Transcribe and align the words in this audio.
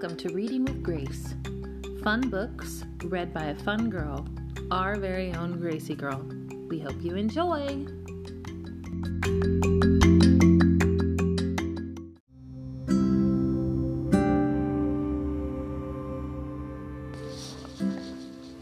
Welcome 0.00 0.16
to 0.16 0.34
Reading 0.34 0.64
with 0.64 0.82
Grace. 0.82 1.34
Fun 2.02 2.30
books 2.30 2.86
read 3.04 3.34
by 3.34 3.48
a 3.48 3.54
fun 3.54 3.90
girl, 3.90 4.26
our 4.70 4.96
very 4.96 5.30
own 5.34 5.60
Gracie 5.60 5.94
girl. 5.94 6.24
We 6.70 6.78
hope 6.78 6.94
you 7.02 7.16
enjoy. 7.16 7.84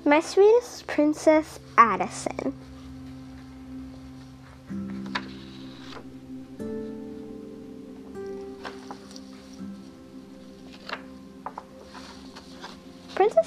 My 0.04 0.18
sweetest 0.18 0.88
princess 0.88 1.60
Addison. 1.76 2.52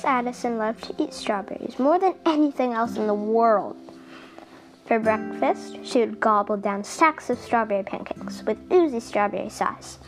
Addison 0.06 0.58
loved 0.58 0.84
to 0.86 1.04
eat 1.04 1.14
strawberries 1.14 1.80
more 1.80 2.00
than 2.00 2.16
anything 2.26 2.74
else 2.74 2.98
in 2.98 3.08
the 3.08 3.14
world. 3.14 3.76
For 4.86 5.00
breakfast, 5.00 5.78
she 5.84 6.00
would 6.00 6.20
gobble 6.20 6.58
down 6.58 6.84
stacks 6.84 7.30
of 7.30 7.40
strawberry 7.40 7.84
pancakes 7.84 8.44
with 8.44 8.58
oozy 8.72 9.00
strawberry 9.00 9.50
sauce. 9.50 10.00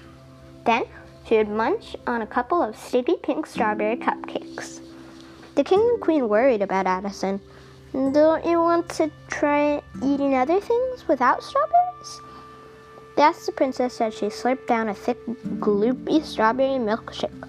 Then, 0.65 0.83
she 1.25 1.37
would 1.37 1.49
munch 1.49 1.95
on 2.05 2.21
a 2.21 2.27
couple 2.27 2.61
of 2.61 2.77
sticky 2.77 3.15
pink 3.23 3.45
strawberry 3.45 3.97
cupcakes. 3.97 4.81
The 5.55 5.63
king 5.63 5.79
and 5.79 6.01
queen 6.01 6.27
worried 6.27 6.61
about 6.61 6.87
Addison. 6.87 7.39
Don't 7.93 8.45
you 8.45 8.59
want 8.59 8.89
to 8.89 9.11
try 9.27 9.81
eating 10.03 10.35
other 10.35 10.59
things 10.59 11.07
without 11.07 11.43
strawberries? 11.43 12.21
They 13.15 13.21
asked 13.21 13.45
the 13.45 13.51
princess 13.51 14.01
as 14.01 14.15
she 14.15 14.25
slurped 14.25 14.67
down 14.67 14.89
a 14.89 14.93
thick, 14.93 15.23
gloopy 15.59 16.23
strawberry 16.23 16.79
milkshake. 16.79 17.47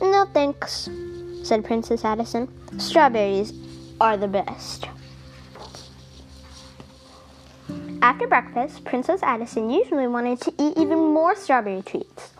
No 0.00 0.26
thanks, 0.32 0.88
said 1.44 1.64
Princess 1.64 2.04
Addison. 2.04 2.48
Strawberries 2.78 3.52
are 4.00 4.16
the 4.16 4.28
best. 4.28 4.88
After 8.02 8.26
breakfast, 8.26 8.84
Princess 8.84 9.22
Addison 9.22 9.70
usually 9.70 10.06
wanted 10.06 10.40
to 10.42 10.52
eat 10.58 10.76
even 10.76 10.98
more 10.98 11.34
strawberry 11.34 11.82
treats. 11.82 12.32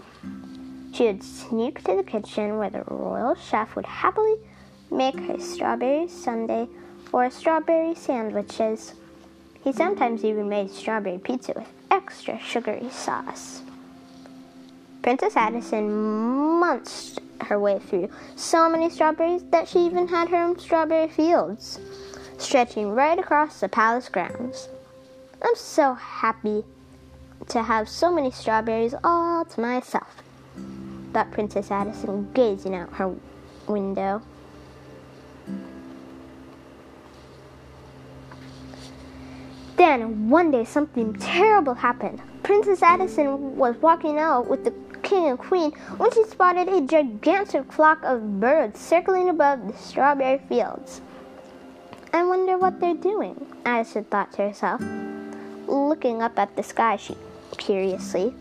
She 0.93 1.05
would 1.05 1.23
sneak 1.23 1.83
to 1.85 1.97
the 1.97 2.03
kitchen 2.03 2.59
where 2.59 2.71
the 2.71 2.85
royal 2.87 3.35
chef 3.35 3.75
would 3.75 3.87
happily 3.87 4.37
make 4.91 5.19
her 5.21 5.41
strawberry 5.41 6.07
sundae 6.09 6.69
or 7.13 7.31
strawberry 7.31 7.95
sandwiches. 7.95 8.95
He 9.63 9.73
sometimes 9.73 10.25
even 10.25 10.49
made 10.49 10.71
strawberry 10.71 11.19
pizza 11.19 11.53
with 11.57 11.69
extra 11.91 12.39
sugary 12.39 12.91
sauce. 12.91 13.63
Princess 15.03 15.37
Addison 15.37 15.91
munched 16.61 17.21
her 17.43 17.59
way 17.59 17.79
through 17.79 18.09
so 18.37 18.69
many 18.69 18.91
strawberries 18.91 19.45
that 19.51 19.69
she 19.69 19.81
even 19.81 20.09
had 20.09 20.29
her 20.29 20.37
own 20.37 20.59
strawberry 20.59 21.09
fields, 21.09 21.79
stretching 22.39 22.91
right 22.91 23.19
across 23.19 23.61
the 23.61 23.69
palace 23.69 24.09
grounds. 24.09 24.69
I'm 25.43 25.57
so 25.57 25.95
happy 25.95 26.65
to 27.49 27.63
have 27.63 27.89
so 27.89 28.13
many 28.13 28.31
strawberries 28.31 28.95
all 29.05 29.45
to 29.45 29.61
myself, 29.61 30.23
thought 31.13 31.31
Princess 31.33 31.71
Addison, 31.71 32.31
gazing 32.33 32.75
out 32.75 32.93
her 32.95 33.15
window. 33.67 34.23
Then 39.77 40.31
one 40.31 40.51
day 40.51 40.65
something 40.65 41.15
terrible 41.15 41.75
happened. 41.75 42.23
Princess 42.43 42.83
Addison 42.83 43.57
was 43.57 43.77
walking 43.77 44.19
out 44.19 44.47
with 44.47 44.65
the 44.65 44.71
king 45.05 45.29
and 45.29 45.39
queen 45.39 45.71
when 45.99 46.11
she 46.11 46.25
spotted 46.25 46.69
a 46.69 46.81
gigantic 46.81 47.71
flock 47.71 48.03
of 48.03 48.41
birds 48.41 48.81
circling 48.81 49.29
above 49.29 49.67
the 49.69 49.79
strawberry 49.79 50.39
fields. 50.49 51.01
I 52.13 52.25
wonder 52.25 52.59
what 52.59 52.81
they're 52.81 52.95
doing, 52.95 53.47
Addison 53.65 54.05
thought 54.05 54.33
to 54.33 54.43
herself, 54.49 54.81
looking 55.69 56.23
up 56.23 56.39
at 56.39 56.57
the 56.57 56.63
sky 56.63 56.97
she, 56.97 57.17
curiously. 57.59 58.35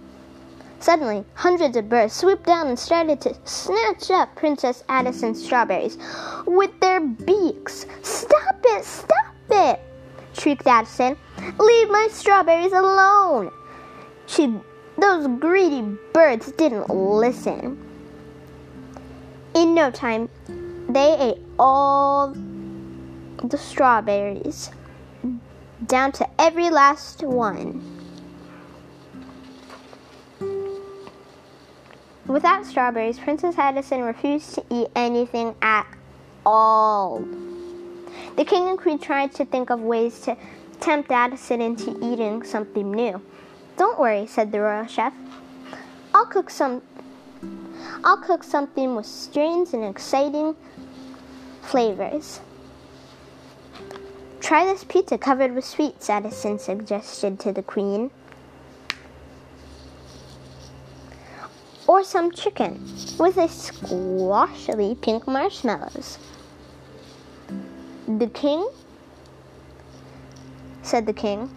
Suddenly, 0.80 1.24
hundreds 1.36 1.78
of 1.78 1.88
birds 1.88 2.14
swooped 2.14 2.46
down 2.46 2.68
and 2.68 2.78
started 2.78 3.22
to 3.22 3.36
snatch 3.46 4.12
up 4.12 4.36
Princess 4.36 4.84
Addison's 4.90 5.44
strawberries 5.44 5.98
with 6.46 6.78
their 6.82 7.00
beaks. 7.00 7.86
Stop 8.02 8.60
it! 8.66 8.84
Stop 8.84 9.34
it! 9.50 9.80
shrieked 10.34 10.68
Addison. 10.68 11.16
Leave 11.58 11.90
my 11.90 12.10
strawberries 12.12 12.74
alone! 12.74 13.52
She, 14.26 14.60
those 14.98 15.28
greedy 15.40 15.82
birds 16.14 16.52
didn't 16.54 16.90
listen. 16.90 17.78
In 19.56 19.74
no 19.74 19.92
time, 19.92 20.30
they 20.90 21.18
ate 21.18 21.42
all 21.60 22.36
the 23.44 23.58
strawberries, 23.58 24.72
down 25.86 26.12
to 26.14 26.28
every 26.40 26.70
last 26.70 27.24
one. 27.24 27.82
Without 32.26 32.66
strawberries, 32.66 33.20
Princess 33.20 33.58
Addison 33.58 34.02
refused 34.02 34.56
to 34.56 34.64
eat 34.70 34.88
anything 34.96 35.56
at 35.62 35.86
all. 36.46 37.24
The 38.38 38.46
king 38.46 38.70
and 38.70 38.78
queen 38.80 38.98
tried 38.98 39.34
to 39.36 39.46
think 39.46 39.70
of 39.70 39.82
ways 39.82 40.22
to 40.22 40.38
tempt 40.80 41.12
Addison 41.12 41.62
into 41.62 41.98
eating 42.02 42.44
something 42.44 42.92
new. 42.92 43.22
Don't 43.78 44.00
worry, 44.00 44.28
said 44.28 44.52
the 44.52 44.62
royal 44.62 44.86
chef. 44.86 45.14
I'll 46.14 46.26
cook 46.26 46.50
some 46.50 46.82
I'll 48.04 48.18
cook 48.18 48.44
something 48.44 48.96
with 48.96 49.06
strange 49.06 49.74
and 49.74 49.84
exciting 49.84 50.56
flavors. 51.62 52.42
Try 54.40 54.66
this 54.66 54.84
pizza 54.84 55.18
covered 55.18 55.56
with 55.56 55.64
sweets, 55.64 56.10
Addison 56.10 56.60
suggested 56.60 57.40
to 57.40 57.52
the 57.52 57.64
queen. 57.64 58.12
Or 61.88 62.04
some 62.04 62.32
chicken 62.32 62.84
with 63.18 63.38
a 63.38 64.96
pink 64.96 65.28
marshmallows. 65.28 66.20
The 68.08 68.28
king? 68.28 68.70
said 70.82 71.06
the 71.06 71.14
king. 71.14 71.50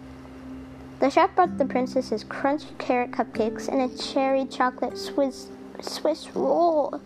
The 0.99 1.11
chef 1.11 1.35
brought 1.35 1.59
the 1.59 1.65
princess 1.65 2.09
his 2.09 2.23
crunchy 2.23 2.75
carrot 2.79 3.11
cupcakes 3.11 3.67
and 3.67 3.81
a 3.81 3.97
cherry 3.97 4.45
chocolate 4.45 4.97
Swiss, 4.97 5.47
Swiss 5.79 6.35
roll. 6.35 6.99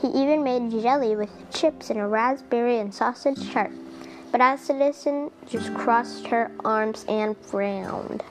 He 0.00 0.06
even 0.08 0.44
made 0.44 0.70
jelly 0.70 1.16
with 1.16 1.30
chips 1.52 1.90
and 1.90 1.98
a 1.98 2.06
raspberry 2.06 2.78
and 2.78 2.94
sausage 2.94 3.52
tart. 3.52 3.72
But 4.30 4.40
Addison 4.40 5.30
just 5.46 5.74
crossed 5.74 6.28
her 6.28 6.50
arms 6.64 7.04
and 7.08 7.36
frowned. 7.36 8.22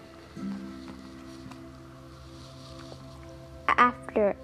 After 3.67 4.35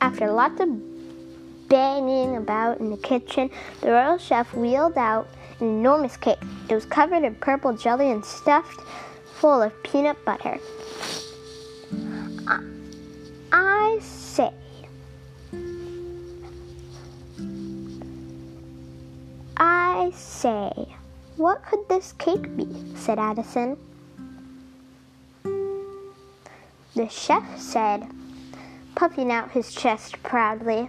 after 0.00 0.32
lots 0.32 0.60
of 0.60 1.68
banging 1.68 2.36
about 2.36 2.80
in 2.80 2.90
the 2.90 2.96
kitchen, 2.96 3.50
the 3.80 3.92
royal 3.92 4.18
chef 4.18 4.52
wheeled 4.52 4.98
out 4.98 5.28
an 5.60 5.68
enormous 5.68 6.16
cake. 6.16 6.38
It 6.68 6.74
was 6.74 6.84
covered 6.84 7.24
in 7.24 7.34
purple 7.36 7.72
jelly 7.72 8.10
and 8.10 8.24
stuffed 8.24 8.80
full 9.34 9.62
of 9.62 9.82
peanut 9.82 10.24
butter. 10.24 10.58
I 13.52 13.98
say, 14.00 14.52
I 19.56 20.10
say, 20.14 20.88
what 21.36 21.64
could 21.64 21.88
this 21.88 22.12
cake 22.14 22.56
be? 22.56 22.68
said 22.96 23.18
Addison. 23.18 23.76
The 26.94 27.08
chef 27.08 27.60
said, 27.60 28.08
puffing 28.94 29.32
out 29.32 29.50
his 29.50 29.74
chest 29.74 30.22
proudly. 30.22 30.88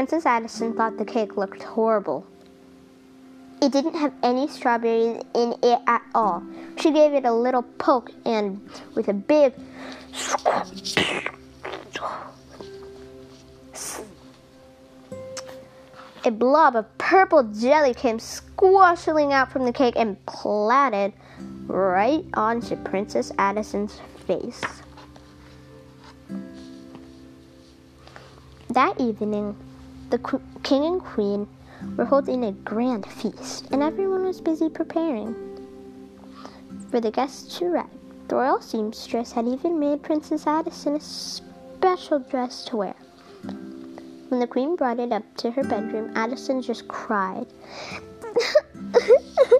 Princess 0.00 0.24
Addison 0.24 0.72
thought 0.72 0.96
the 0.96 1.04
cake 1.04 1.36
looked 1.36 1.62
horrible. 1.62 2.26
It 3.60 3.70
didn't 3.70 3.96
have 3.96 4.14
any 4.22 4.48
strawberries 4.48 5.22
in 5.34 5.54
it 5.62 5.78
at 5.86 6.02
all. 6.14 6.42
She 6.78 6.90
gave 6.90 7.12
it 7.12 7.26
a 7.26 7.32
little 7.34 7.60
poke 7.76 8.10
and, 8.24 8.62
with 8.94 9.08
a 9.08 9.12
big 9.12 9.52
a 16.24 16.30
blob 16.30 16.76
of 16.76 16.86
purple 16.96 17.42
jelly 17.42 17.92
came 17.92 18.18
squashing 18.18 19.34
out 19.34 19.52
from 19.52 19.66
the 19.66 19.72
cake 19.72 19.96
and 19.98 20.16
platted 20.24 21.12
right 21.66 22.24
onto 22.32 22.74
Princess 22.76 23.32
Addison's 23.38 24.00
face. 24.26 24.62
That 28.70 28.98
evening, 28.98 29.54
the 30.10 30.40
king 30.62 30.84
and 30.84 31.00
queen 31.00 31.46
were 31.96 32.04
holding 32.04 32.44
a 32.44 32.52
grand 32.52 33.06
feast, 33.06 33.68
and 33.70 33.82
everyone 33.82 34.24
was 34.24 34.40
busy 34.40 34.68
preparing. 34.68 35.34
for 36.90 37.00
the 37.00 37.10
guests 37.10 37.56
to 37.58 37.66
arrive. 37.66 37.86
The 38.28 38.34
royal 38.36 38.60
seamstress 38.60 39.32
had 39.32 39.46
even 39.46 39.78
made 39.78 40.02
Princess 40.02 40.46
Addison 40.46 40.96
a 40.96 41.00
special 41.00 42.18
dress 42.18 42.64
to 42.64 42.76
wear. 42.76 42.94
When 44.28 44.40
the 44.40 44.46
queen 44.46 44.76
brought 44.76 44.98
it 44.98 45.12
up 45.12 45.22
to 45.38 45.50
her 45.52 45.62
bedroom, 45.64 46.12
Addison 46.16 46.62
just 46.62 46.88
cried. 46.88 47.46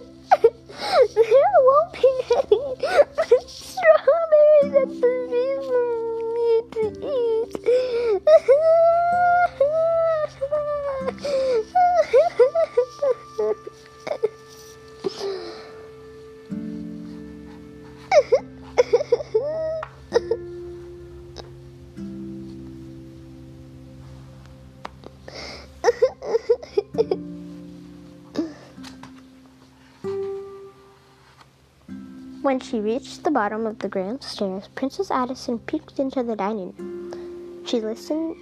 When 32.50 32.58
she 32.58 32.80
reached 32.80 33.22
the 33.22 33.30
bottom 33.30 33.64
of 33.64 33.78
the 33.78 33.88
grand 33.88 34.24
stairs, 34.24 34.68
Princess 34.74 35.12
Addison 35.12 35.60
peeked 35.60 36.00
into 36.00 36.24
the 36.24 36.34
dining 36.34 36.74
room. 36.76 37.62
She 37.64 37.80
listened. 37.80 38.34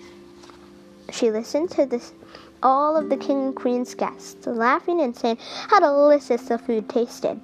She 1.10 1.30
listened 1.30 1.70
to 1.72 1.84
this, 1.84 2.14
all 2.62 2.96
of 2.96 3.10
the 3.10 3.18
king 3.18 3.38
and 3.48 3.54
queen's 3.54 3.94
guests, 3.94 4.46
laughing 4.46 5.02
and 5.02 5.14
saying 5.14 5.36
how 5.68 5.80
delicious 5.80 6.48
the 6.48 6.56
food 6.56 6.88
tasted. 6.88 7.38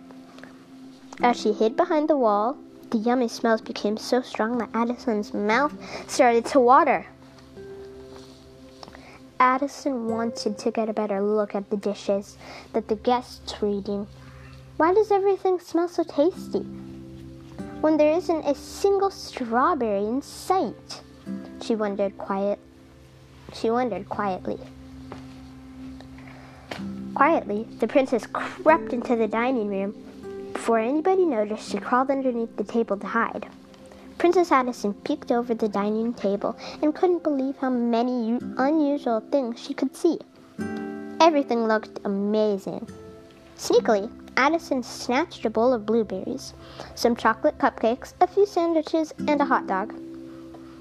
As 1.21 1.39
she 1.39 1.53
hid 1.53 1.77
behind 1.77 2.09
the 2.09 2.17
wall, 2.17 2.57
the 2.91 2.97
yummy 2.97 3.29
smells 3.29 3.61
became 3.61 3.99
so 3.99 4.23
strong 4.23 4.57
that 4.57 4.71
Addison's 4.73 5.35
mouth 5.35 5.75
started 6.09 6.47
to 6.47 6.61
water. 6.61 7.05
Addison 9.39 10.09
wanted 10.09 10.57
to 10.57 10.71
get 10.71 10.89
a 10.89 10.95
better 10.95 11.21
look 11.21 11.55
at 11.55 11.69
the 11.69 11.77
dishes 11.77 12.39
that 12.73 12.89
the 12.89 12.97
guests 12.97 13.61
were 13.61 13.69
eating. 13.69 14.07
Why 14.77 14.93
does 14.93 15.13
everything 15.13 15.61
smell 15.61 15.87
so 15.87 16.03
tasty? 16.03 16.67
When 17.81 17.97
there 17.97 18.13
isn't 18.17 18.45
a 18.45 18.57
single 18.57 19.11
strawberry 19.11 20.05
in 20.05 20.21
sight, 20.21 21.03
she 21.63 21.77
wondered 21.77 22.19
quiet. 22.19 22.59
She 23.53 23.71
wondered 23.71 24.09
quietly. 24.09 24.59
Quietly, 27.15 27.69
the 27.79 27.87
princess 27.87 28.27
crept 28.27 28.93
into 28.93 29.15
the 29.15 29.29
dining 29.29 29.69
room. 29.69 30.51
Before 30.53 30.81
anybody 30.81 31.25
noticed, 31.25 31.71
she 31.71 31.79
crawled 31.79 32.11
underneath 32.11 32.57
the 32.57 32.65
table 32.65 32.97
to 32.97 33.07
hide. 33.07 33.47
Princess 34.19 34.51
Addison 34.51 34.95
peeked 34.95 35.31
over 35.31 35.55
the 35.55 35.69
dining 35.69 36.15
table 36.15 36.57
and 36.83 36.93
couldn't 36.93 37.23
believe 37.23 37.57
how 37.59 37.71
many 37.71 38.41
unusual 38.59 39.21
things 39.31 39.61
she 39.61 39.73
could 39.73 39.95
see. 39.95 40.19
Everything 41.21 41.69
looked 41.69 42.01
amazing. 42.05 42.89
Sneakily, 43.57 44.11
Addison 44.37 44.83
snatched 44.83 45.45
a 45.45 45.51
bowl 45.51 45.73
of 45.73 45.87
blueberries, 45.87 46.55
some 46.95 47.17
chocolate 47.17 47.59
cupcakes, 47.59 48.15
a 48.21 48.27
few 48.27 48.47
sandwiches, 48.47 49.13
and 49.29 49.41
a 49.41 49.45
hot 49.45 49.67
dog. 49.67 49.95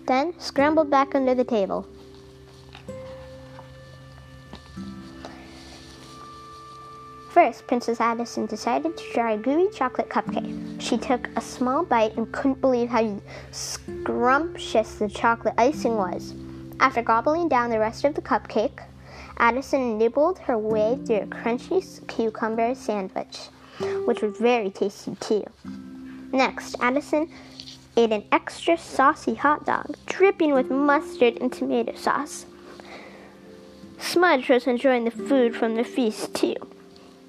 Then 0.07 0.33
scrambled 0.39 0.89
back 0.89 1.15
under 1.15 1.35
the 1.35 1.44
table. 1.44 1.88
First, 7.29 7.65
Princess 7.65 8.00
Addison 8.00 8.45
decided 8.45 8.95
to 8.95 9.03
try 9.11 9.31
a 9.31 9.38
gooey 9.38 9.67
chocolate 9.71 10.07
cupcake. 10.07 10.79
She 10.79 10.99
took 10.99 11.29
a 11.35 11.41
small 11.41 11.83
bite 11.83 12.15
and 12.15 12.31
couldn't 12.31 12.61
believe 12.61 12.89
how 12.89 13.19
scrumptious 13.49 14.95
the 14.95 15.09
chocolate 15.09 15.56
icing 15.57 15.97
was. 15.97 16.35
After 16.79 17.01
gobbling 17.01 17.49
down 17.49 17.71
the 17.71 17.79
rest 17.79 18.03
of 18.03 18.13
the 18.13 18.21
cupcake, 18.21 18.81
Addison 19.44 19.98
nibbled 19.98 20.40
her 20.40 20.57
way 20.57 20.98
through 21.06 21.18
a 21.18 21.25
crunchy 21.25 22.07
cucumber 22.07 22.74
sandwich, 22.74 23.50
which 24.06 24.22
was 24.22 24.38
very 24.38 24.69
tasty 24.69 25.18
too. 25.19 25.44
Next, 26.31 26.78
Addison 26.80 27.30
ate 27.98 28.13
an 28.13 28.24
extra 28.31 28.78
saucy 28.78 29.36
hot 29.36 29.66
dog, 29.66 29.98
dripping 30.06 30.54
with 30.54 30.72
mustard 30.72 31.40
and 31.42 31.51
tomato 31.51 31.94
sauce. 31.94 32.45
Smudge 34.00 34.48
was 34.48 34.66
enjoying 34.66 35.04
the 35.04 35.12
food 35.12 35.57
from 35.57 35.75
the 35.75 35.84
feast 35.84 36.34
too. 36.34 36.56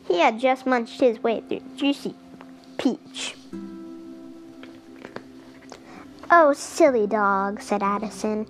He 0.07 0.21
had 0.21 0.39
just 0.39 0.67
munched 0.67 1.01
his 1.01 1.21
way 1.21 1.43
through 1.49 1.63
juicy 1.75 2.15
peach. 2.79 3.35
Oh, 6.31 6.53
silly 6.53 7.09
dog, 7.09 7.61
said 7.61 7.83
Addison. 7.83 8.47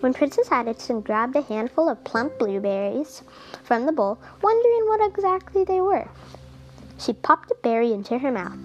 When 0.00 0.14
Princess 0.14 0.52
Addison 0.52 1.00
grabbed 1.00 1.34
a 1.34 1.42
handful 1.42 1.88
of 1.88 2.04
plump 2.04 2.38
blueberries 2.38 3.22
from 3.64 3.84
the 3.84 3.92
bowl, 3.92 4.18
wondering 4.42 4.86
what 4.86 5.08
exactly 5.08 5.64
they 5.64 5.80
were, 5.80 6.08
she 6.98 7.12
popped 7.12 7.50
a 7.50 7.56
berry 7.62 7.92
into 7.92 8.18
her 8.18 8.30
mouth. 8.30 8.58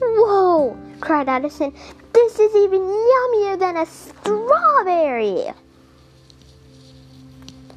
Whoa! 0.00 0.76
cried 1.00 1.28
Addison. 1.28 1.72
This 2.12 2.40
is 2.40 2.54
even 2.56 2.80
yummier 2.80 3.58
than 3.58 3.76
a 3.76 3.86
strawberry! 3.86 5.52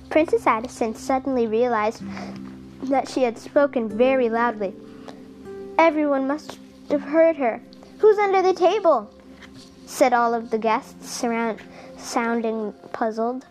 Princess 0.10 0.48
Addison 0.48 0.96
suddenly 0.96 1.46
realized 1.46 2.02
that 2.84 3.08
she 3.10 3.24
had 3.24 3.38
spoken 3.38 3.90
very 3.90 4.30
loudly. 4.30 4.74
Everyone 5.78 6.28
must 6.28 6.58
have 6.90 7.02
heard 7.02 7.36
her. 7.36 7.62
Who's 8.00 8.18
under 8.18 8.42
the 8.42 8.54
table? 8.54 9.10
said 9.86 10.14
all 10.14 10.34
of 10.34 10.50
the 10.50 10.58
guests, 10.58 11.12
surround, 11.12 11.60
sounding 12.04 12.74
puzzled. 12.92 13.46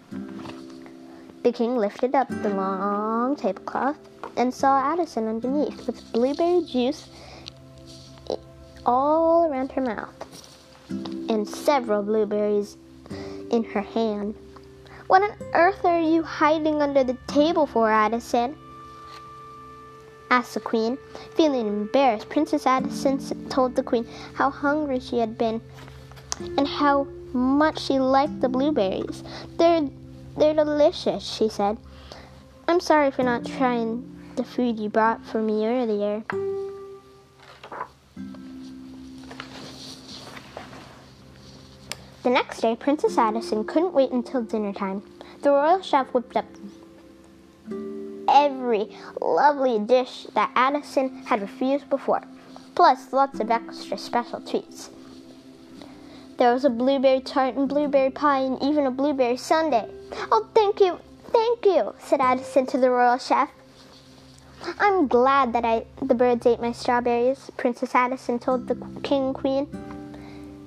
The 1.42 1.52
king 1.52 1.76
lifted 1.76 2.14
up 2.14 2.28
the 2.28 2.50
long 2.50 3.36
tablecloth 3.36 3.98
and 4.36 4.52
saw 4.52 4.92
Addison 4.92 5.26
underneath 5.26 5.86
with 5.86 6.12
blueberry 6.12 6.64
juice 6.64 7.08
all 8.86 9.50
around 9.50 9.72
her 9.72 9.80
mouth 9.80 10.14
and 11.28 11.48
several 11.48 12.02
blueberries 12.02 12.76
in 13.50 13.64
her 13.64 13.82
hand. 13.82 14.34
What 15.06 15.22
on 15.22 15.36
earth 15.52 15.84
are 15.84 16.00
you 16.00 16.22
hiding 16.22 16.80
under 16.80 17.04
the 17.04 17.16
table 17.26 17.66
for, 17.66 17.90
Addison? 17.90 18.56
asked 20.30 20.54
the 20.54 20.60
queen. 20.60 20.96
Feeling 21.36 21.66
embarrassed, 21.66 22.28
Princess 22.30 22.66
Addison 22.66 23.18
told 23.50 23.76
the 23.76 23.82
queen 23.82 24.06
how 24.34 24.48
hungry 24.48 24.98
she 24.98 25.18
had 25.18 25.36
been 25.36 25.60
and 26.56 26.66
how 26.66 27.06
much 27.32 27.80
she 27.80 27.98
liked 27.98 28.40
the 28.40 28.48
blueberries. 28.48 29.22
They're 29.58 29.88
they're 30.36 30.54
delicious, 30.54 31.22
she 31.22 31.48
said. 31.48 31.78
I'm 32.66 32.80
sorry 32.80 33.10
for 33.10 33.22
not 33.22 33.44
trying 33.44 34.08
the 34.36 34.44
food 34.44 34.78
you 34.78 34.88
brought 34.88 35.24
for 35.26 35.42
me 35.42 35.66
earlier. 35.66 36.24
The 42.22 42.30
next 42.30 42.60
day, 42.60 42.76
Princess 42.76 43.18
Addison 43.18 43.64
couldn't 43.64 43.94
wait 43.94 44.12
until 44.12 44.42
dinner 44.42 44.72
time. 44.72 45.02
The 45.42 45.50
royal 45.50 45.82
chef 45.82 46.06
whipped 46.14 46.36
up 46.36 46.46
every 48.28 48.96
lovely 49.20 49.78
dish 49.80 50.26
that 50.34 50.52
Addison 50.54 51.24
had 51.24 51.42
refused 51.42 51.90
before, 51.90 52.22
plus 52.74 53.12
lots 53.12 53.40
of 53.40 53.50
extra 53.50 53.98
special 53.98 54.40
treats. 54.40 54.90
There 56.42 56.52
was 56.52 56.64
a 56.64 56.70
blueberry 56.70 57.20
tart 57.20 57.54
and 57.54 57.68
blueberry 57.68 58.10
pie 58.10 58.40
and 58.40 58.60
even 58.60 58.84
a 58.84 58.90
blueberry 58.90 59.36
sundae. 59.36 59.88
Oh, 60.32 60.48
thank 60.56 60.80
you, 60.80 60.98
thank 61.26 61.64
you, 61.64 61.94
said 62.00 62.20
Addison 62.20 62.66
to 62.66 62.78
the 62.78 62.90
royal 62.90 63.16
chef. 63.16 63.48
I'm 64.80 65.06
glad 65.06 65.52
that 65.52 65.64
I 65.64 65.84
the 66.02 66.16
birds 66.16 66.44
ate 66.44 66.60
my 66.60 66.72
strawberries, 66.72 67.48
Princess 67.56 67.94
Addison 67.94 68.40
told 68.40 68.66
the 68.66 68.74
king 69.04 69.26
and 69.26 69.34
queen 69.36 69.68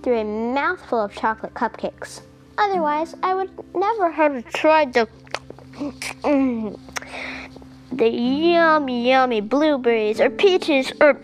through 0.01 0.19
a 0.19 0.23
mouthful 0.23 1.01
of 1.01 1.13
chocolate 1.13 1.55
cupcakes. 1.55 2.21
Otherwise, 2.57 3.13
I 3.21 3.33
would 3.33 3.51
never 3.75 4.11
have 4.11 4.45
tried 4.53 4.93
the 4.93 5.09
the 7.91 8.07
yummy, 8.07 9.09
yummy 9.09 9.41
blueberries 9.41 10.21
or 10.21 10.29
peaches 10.29 10.93
or 11.01 11.19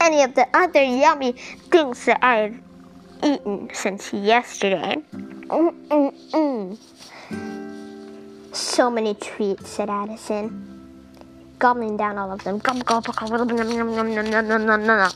any 0.00 0.22
of 0.22 0.34
the 0.34 0.46
other 0.54 0.82
yummy 0.82 1.32
things 1.70 2.04
that 2.06 2.24
I've 2.24 2.58
eaten 3.22 3.68
since 3.72 4.12
yesterday. 4.12 4.96
Mm-mm-mm. 5.12 6.78
So 8.52 8.90
many 8.90 9.14
treats, 9.14 9.68
said 9.68 9.90
Addison, 9.90 10.66
gobbling 11.58 11.96
down 11.96 12.18
all 12.18 12.32
of 12.32 12.42
them. 12.44 12.58
Gum, 12.58 12.80
gum, 12.80 13.02
gum, 13.02 13.28
gum, 13.28 15.10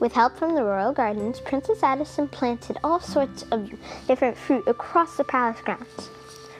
With 0.00 0.12
help 0.12 0.38
from 0.38 0.54
the 0.54 0.62
royal 0.62 0.92
gardens, 0.92 1.40
Princess 1.40 1.82
Addison 1.82 2.28
planted 2.28 2.78
all 2.84 3.00
sorts 3.00 3.42
of 3.50 3.68
different 4.06 4.36
fruit 4.36 4.62
across 4.68 5.16
the 5.16 5.24
palace 5.24 5.60
grounds. 5.60 6.08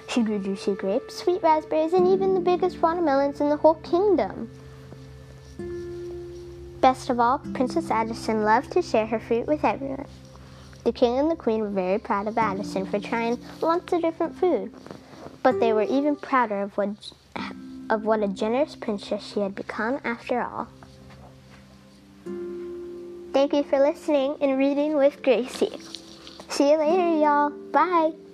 She 0.09 0.23
grew 0.23 0.39
juicy 0.39 0.75
grapes, 0.75 1.17
sweet 1.17 1.43
raspberries, 1.43 1.93
and 1.93 2.09
even 2.09 2.35
the 2.35 2.41
biggest 2.41 2.81
watermelons 2.81 3.41
in 3.41 3.51
the 3.51 3.57
whole 3.57 3.75
kingdom. 3.75 4.51
Best 6.81 7.11
of 7.11 7.21
all, 7.21 7.41
Princess 7.55 7.91
Addison 7.91 8.43
loved 8.43 8.73
to 8.73 8.83
share 8.83 9.07
her 9.07 9.19
fruit 9.19 9.47
with 9.47 9.65
everyone. 9.65 10.07
The 10.85 10.93
king 10.93 11.19
and 11.19 11.31
the 11.31 11.37
queen 11.37 11.61
were 11.61 11.69
very 11.69 11.99
proud 11.99 12.27
of 12.27 12.39
Addison 12.39 12.87
for 12.87 12.99
trying 12.99 13.39
lots 13.61 13.93
of 13.93 14.01
different 14.01 14.39
food, 14.39 14.73
but 15.43 15.61
they 15.61 15.73
were 15.73 15.83
even 15.83 16.17
prouder 16.17 16.63
of 16.63 16.77
what, 16.79 17.13
of 17.91 18.05
what 18.05 18.23
a 18.23 18.29
generous 18.29 18.77
princess 18.77 19.27
she 19.27 19.41
had 19.41 19.55
become 19.55 20.01
after 20.05 20.41
all. 20.41 20.69
Thank 23.35 23.53
you 23.53 23.63
for 23.65 23.79
listening 23.79 24.37
and 24.41 24.57
reading 24.57 24.97
with 24.97 25.23
Gracie. 25.23 25.79
See 26.49 26.71
you 26.71 26.79
later, 26.79 27.21
y'all. 27.21 27.51
Bye. 27.51 28.28